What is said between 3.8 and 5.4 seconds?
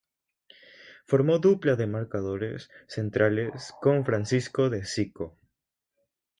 con Francisco De Cicco.